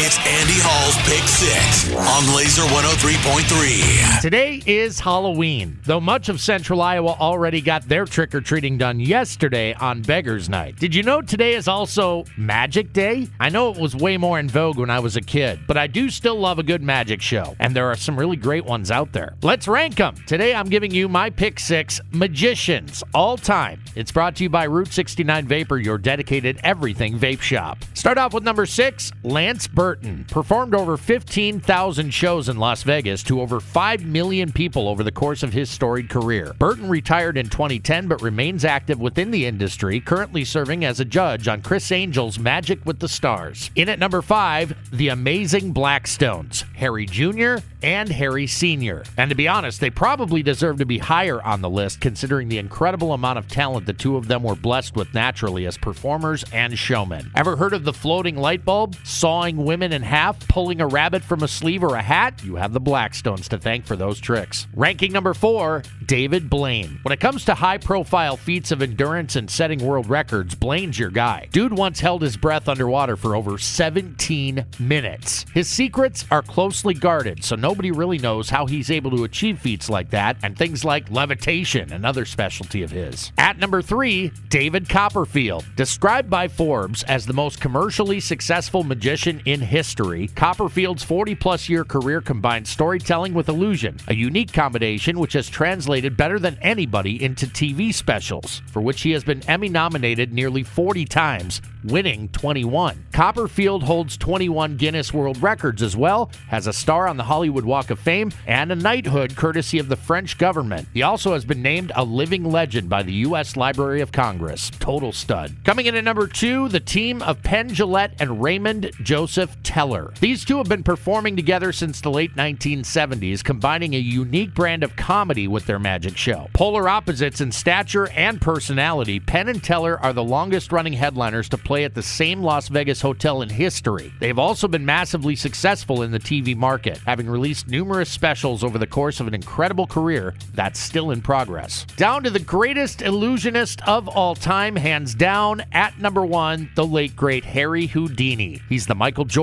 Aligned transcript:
It's 0.00 0.16
Andy 0.18 0.54
Hall's 0.58 0.96
Pick 1.08 1.26
Six 1.26 1.92
on 1.92 2.22
Lazer 2.32 2.64
103.3. 2.68 4.20
Today 4.20 4.62
is 4.64 5.00
Halloween, 5.00 5.76
though 5.86 6.00
much 6.00 6.28
of 6.28 6.40
central 6.40 6.80
Iowa 6.80 7.16
already 7.18 7.60
got 7.60 7.88
their 7.88 8.04
trick 8.04 8.32
or 8.32 8.40
treating 8.40 8.78
done 8.78 9.00
yesterday 9.00 9.74
on 9.74 10.02
Beggar's 10.02 10.48
Night. 10.48 10.76
Did 10.76 10.94
you 10.94 11.02
know 11.02 11.20
today 11.20 11.54
is 11.54 11.66
also 11.66 12.24
Magic 12.36 12.92
Day? 12.92 13.26
I 13.40 13.48
know 13.48 13.72
it 13.72 13.80
was 13.80 13.96
way 13.96 14.16
more 14.16 14.38
in 14.38 14.48
vogue 14.48 14.78
when 14.78 14.88
I 14.88 15.00
was 15.00 15.16
a 15.16 15.20
kid, 15.20 15.58
but 15.66 15.76
I 15.76 15.88
do 15.88 16.10
still 16.10 16.38
love 16.38 16.60
a 16.60 16.62
good 16.62 16.80
magic 16.80 17.20
show, 17.20 17.56
and 17.58 17.74
there 17.74 17.90
are 17.90 17.96
some 17.96 18.16
really 18.16 18.36
great 18.36 18.64
ones 18.64 18.92
out 18.92 19.12
there. 19.12 19.34
Let's 19.42 19.66
rank 19.66 19.96
them. 19.96 20.14
Today 20.28 20.54
I'm 20.54 20.68
giving 20.68 20.92
you 20.92 21.08
my 21.08 21.28
pick 21.28 21.58
six 21.58 22.00
magicians 22.12 23.02
all 23.14 23.36
time. 23.36 23.82
It's 23.96 24.12
brought 24.12 24.36
to 24.36 24.44
you 24.44 24.48
by 24.48 24.62
Route 24.68 24.92
69 24.92 25.48
Vapor, 25.48 25.78
your 25.78 25.98
dedicated 25.98 26.60
everything 26.62 27.18
vape 27.18 27.40
shop. 27.40 27.78
Start 27.94 28.16
off 28.16 28.32
with 28.32 28.44
number 28.44 28.64
six, 28.64 29.10
Lance 29.24 29.66
Burton. 29.88 30.26
Performed 30.28 30.74
over 30.74 30.98
15,000 30.98 32.10
shows 32.10 32.50
in 32.50 32.58
Las 32.58 32.82
Vegas 32.82 33.22
to 33.22 33.40
over 33.40 33.58
5 33.58 34.04
million 34.04 34.52
people 34.52 34.86
over 34.86 35.02
the 35.02 35.10
course 35.10 35.42
of 35.42 35.54
his 35.54 35.70
storied 35.70 36.10
career. 36.10 36.54
Burton 36.58 36.90
retired 36.90 37.38
in 37.38 37.48
2010 37.48 38.06
but 38.06 38.20
remains 38.20 38.66
active 38.66 39.00
within 39.00 39.30
the 39.30 39.46
industry, 39.46 39.98
currently 39.98 40.44
serving 40.44 40.84
as 40.84 41.00
a 41.00 41.06
judge 41.06 41.48
on 41.48 41.62
Criss 41.62 41.90
Angel's 41.90 42.38
Magic 42.38 42.84
with 42.84 42.98
the 42.98 43.08
Stars. 43.08 43.70
In 43.76 43.88
at 43.88 43.98
number 43.98 44.20
five, 44.20 44.76
the 44.92 45.08
amazing 45.08 45.72
Blackstones, 45.72 46.64
Harry 46.76 47.06
Jr. 47.06 47.64
and 47.82 48.10
Harry 48.10 48.46
Sr. 48.46 49.04
And 49.16 49.30
to 49.30 49.34
be 49.34 49.48
honest, 49.48 49.80
they 49.80 49.88
probably 49.88 50.42
deserve 50.42 50.76
to 50.80 50.84
be 50.84 50.98
higher 50.98 51.40
on 51.42 51.62
the 51.62 51.70
list 51.70 52.02
considering 52.02 52.50
the 52.50 52.58
incredible 52.58 53.14
amount 53.14 53.38
of 53.38 53.48
talent 53.48 53.86
the 53.86 53.94
two 53.94 54.18
of 54.18 54.28
them 54.28 54.42
were 54.42 54.54
blessed 54.54 54.96
with 54.96 55.14
naturally 55.14 55.64
as 55.64 55.78
performers 55.78 56.44
and 56.52 56.78
showmen. 56.78 57.30
Ever 57.34 57.56
heard 57.56 57.72
of 57.72 57.84
the 57.84 57.94
floating 57.94 58.36
light 58.36 58.66
bulb, 58.66 58.94
sawing 59.04 59.56
women 59.56 59.77
in 59.82 60.02
half, 60.02 60.38
pulling 60.48 60.80
a 60.80 60.86
rabbit 60.86 61.22
from 61.22 61.42
a 61.42 61.48
sleeve 61.48 61.82
or 61.82 61.94
a 61.94 62.02
hat? 62.02 62.42
You 62.44 62.56
have 62.56 62.72
the 62.72 62.80
Blackstones 62.80 63.48
to 63.48 63.58
thank 63.58 63.86
for 63.86 63.96
those 63.96 64.20
tricks. 64.20 64.66
Ranking 64.74 65.12
number 65.12 65.34
four, 65.34 65.82
David 66.06 66.48
Blaine. 66.48 66.98
When 67.02 67.12
it 67.12 67.20
comes 67.20 67.44
to 67.44 67.54
high 67.54 67.78
profile 67.78 68.36
feats 68.36 68.70
of 68.70 68.82
endurance 68.82 69.36
and 69.36 69.50
setting 69.50 69.84
world 69.84 70.08
records, 70.08 70.54
Blaine's 70.54 70.98
your 70.98 71.10
guy. 71.10 71.48
Dude 71.52 71.76
once 71.76 72.00
held 72.00 72.22
his 72.22 72.36
breath 72.36 72.68
underwater 72.68 73.16
for 73.16 73.36
over 73.36 73.58
17 73.58 74.64
minutes. 74.78 75.44
His 75.52 75.68
secrets 75.68 76.24
are 76.30 76.42
closely 76.42 76.94
guarded, 76.94 77.44
so 77.44 77.56
nobody 77.56 77.90
really 77.90 78.18
knows 78.18 78.50
how 78.50 78.66
he's 78.66 78.90
able 78.90 79.10
to 79.16 79.24
achieve 79.24 79.58
feats 79.58 79.88
like 79.90 80.10
that 80.10 80.36
and 80.42 80.56
things 80.56 80.84
like 80.84 81.10
levitation, 81.10 81.92
another 81.92 82.24
specialty 82.24 82.82
of 82.82 82.90
his. 82.90 83.32
At 83.38 83.58
number 83.58 83.82
three, 83.82 84.32
David 84.48 84.88
Copperfield. 84.88 85.64
Described 85.76 86.30
by 86.30 86.48
Forbes 86.48 87.02
as 87.04 87.26
the 87.26 87.32
most 87.32 87.60
commercially 87.60 88.20
successful 88.20 88.84
magician 88.84 89.42
in 89.44 89.57
history, 89.60 90.28
Copperfield's 90.28 91.02
40 91.02 91.34
plus 91.34 91.68
year 91.68 91.84
career 91.84 92.20
combines 92.20 92.68
storytelling 92.68 93.34
with 93.34 93.48
illusion, 93.48 93.96
a 94.08 94.14
unique 94.14 94.52
combination 94.52 95.18
which 95.18 95.32
has 95.32 95.48
translated 95.48 96.16
better 96.16 96.38
than 96.38 96.58
anybody 96.62 97.22
into 97.22 97.46
TV 97.46 97.92
specials, 97.92 98.62
for 98.66 98.82
which 98.82 99.02
he 99.02 99.12
has 99.12 99.24
been 99.24 99.48
Emmy 99.48 99.68
nominated 99.68 100.32
nearly 100.32 100.62
40 100.62 101.04
times, 101.04 101.60
winning 101.84 102.28
21. 102.30 103.06
Copperfield 103.12 103.82
holds 103.82 104.16
21 104.16 104.76
Guinness 104.76 105.12
World 105.12 105.42
Records 105.42 105.82
as 105.82 105.96
well, 105.96 106.30
has 106.48 106.66
a 106.66 106.72
star 106.72 107.08
on 107.08 107.16
the 107.16 107.24
Hollywood 107.24 107.64
Walk 107.64 107.90
of 107.90 107.98
Fame, 107.98 108.32
and 108.46 108.72
a 108.72 108.76
knighthood 108.76 109.36
courtesy 109.36 109.78
of 109.78 109.88
the 109.88 109.96
French 109.96 110.38
government. 110.38 110.88
He 110.92 111.02
also 111.02 111.32
has 111.32 111.44
been 111.44 111.62
named 111.62 111.92
a 111.94 112.04
living 112.04 112.44
legend 112.44 112.88
by 112.88 113.02
the 113.02 113.12
U.S. 113.12 113.56
Library 113.56 114.00
of 114.00 114.12
Congress. 114.12 114.70
Total 114.78 115.12
stud. 115.12 115.54
Coming 115.64 115.86
in 115.86 115.94
at 115.94 116.04
number 116.04 116.26
two, 116.26 116.68
the 116.68 116.80
team 116.80 117.22
of 117.22 117.42
Penn 117.42 117.70
Jillette 117.70 118.12
and 118.20 118.42
Raymond 118.42 118.90
Joseph 119.02 119.47
Teller. 119.62 120.12
These 120.20 120.44
two 120.44 120.58
have 120.58 120.68
been 120.68 120.82
performing 120.82 121.36
together 121.36 121.72
since 121.72 122.00
the 122.00 122.10
late 122.10 122.34
1970s, 122.36 123.42
combining 123.42 123.94
a 123.94 123.98
unique 123.98 124.54
brand 124.54 124.82
of 124.82 124.96
comedy 124.96 125.48
with 125.48 125.66
their 125.66 125.78
magic 125.78 126.16
show. 126.16 126.48
Polar 126.52 126.88
opposites 126.88 127.40
in 127.40 127.52
stature 127.52 128.08
and 128.10 128.40
personality, 128.40 129.20
Penn 129.20 129.48
and 129.48 129.62
Teller 129.62 129.98
are 130.00 130.12
the 130.12 130.24
longest 130.24 130.72
running 130.72 130.92
headliners 130.92 131.48
to 131.48 131.58
play 131.58 131.84
at 131.84 131.94
the 131.94 132.02
same 132.02 132.42
Las 132.42 132.68
Vegas 132.68 133.00
hotel 133.00 133.42
in 133.42 133.48
history. 133.48 134.12
They've 134.20 134.38
also 134.38 134.68
been 134.68 134.86
massively 134.86 135.36
successful 135.36 136.02
in 136.02 136.10
the 136.10 136.20
TV 136.20 136.56
market, 136.56 136.98
having 137.06 137.28
released 137.28 137.68
numerous 137.68 138.10
specials 138.10 138.62
over 138.62 138.78
the 138.78 138.86
course 138.86 139.20
of 139.20 139.26
an 139.26 139.34
incredible 139.34 139.86
career 139.86 140.34
that's 140.54 140.78
still 140.78 141.10
in 141.10 141.20
progress. 141.20 141.84
Down 141.96 142.22
to 142.22 142.30
the 142.30 142.38
greatest 142.38 143.02
illusionist 143.02 143.86
of 143.88 144.08
all 144.08 144.34
time, 144.34 144.76
hands 144.76 145.14
down, 145.14 145.62
at 145.72 145.98
number 145.98 146.24
one, 146.24 146.70
the 146.74 146.86
late 146.86 147.16
great 147.16 147.44
Harry 147.44 147.86
Houdini. 147.86 148.60
He's 148.68 148.86
the 148.86 148.94
Michael 148.94 149.24
Jordan, 149.24 149.37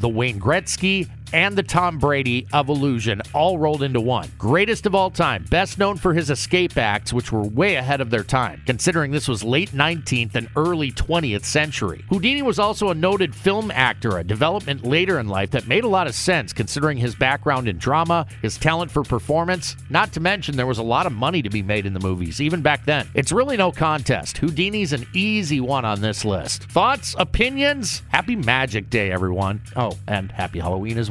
the 0.00 0.08
Wayne 0.08 0.40
Gretzky, 0.40 1.08
and 1.32 1.56
the 1.56 1.62
Tom 1.62 1.98
Brady 1.98 2.46
of 2.52 2.68
illusion 2.68 3.20
all 3.34 3.58
rolled 3.58 3.82
into 3.82 4.00
one. 4.00 4.28
Greatest 4.38 4.86
of 4.86 4.94
all 4.94 5.10
time, 5.10 5.44
best 5.50 5.78
known 5.78 5.96
for 5.96 6.14
his 6.14 6.30
escape 6.30 6.76
acts, 6.76 7.12
which 7.12 7.32
were 7.32 7.42
way 7.42 7.76
ahead 7.76 8.00
of 8.00 8.10
their 8.10 8.24
time, 8.24 8.62
considering 8.66 9.10
this 9.10 9.28
was 9.28 9.44
late 9.44 9.70
19th 9.72 10.34
and 10.34 10.48
early 10.56 10.92
20th 10.92 11.44
century. 11.44 12.04
Houdini 12.08 12.42
was 12.42 12.58
also 12.58 12.90
a 12.90 12.94
noted 12.94 13.34
film 13.34 13.70
actor, 13.70 14.18
a 14.18 14.24
development 14.24 14.84
later 14.84 15.18
in 15.18 15.28
life 15.28 15.50
that 15.50 15.68
made 15.68 15.84
a 15.84 15.88
lot 15.88 16.06
of 16.06 16.14
sense 16.14 16.52
considering 16.52 16.98
his 16.98 17.14
background 17.14 17.68
in 17.68 17.78
drama, 17.78 18.26
his 18.42 18.56
talent 18.56 18.90
for 18.90 19.02
performance, 19.02 19.76
not 19.90 20.12
to 20.12 20.20
mention 20.20 20.56
there 20.56 20.66
was 20.66 20.78
a 20.78 20.82
lot 20.82 21.06
of 21.06 21.12
money 21.12 21.42
to 21.42 21.50
be 21.50 21.62
made 21.62 21.86
in 21.86 21.94
the 21.94 22.00
movies, 22.00 22.40
even 22.40 22.62
back 22.62 22.84
then. 22.84 23.08
It's 23.14 23.32
really 23.32 23.56
no 23.56 23.72
contest. 23.72 24.38
Houdini's 24.38 24.92
an 24.92 25.06
easy 25.14 25.60
one 25.60 25.84
on 25.84 26.00
this 26.00 26.24
list. 26.24 26.64
Thoughts, 26.64 27.14
opinions? 27.18 28.02
Happy 28.08 28.36
Magic 28.36 28.90
Day, 28.90 29.10
everyone. 29.10 29.60
Oh, 29.76 29.96
and 30.06 30.30
happy 30.32 30.58
Halloween 30.58 30.98
as 30.98 31.10